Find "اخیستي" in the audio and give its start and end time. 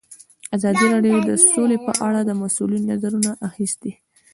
3.49-3.91